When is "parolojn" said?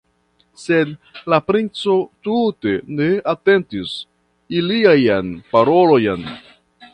5.53-6.27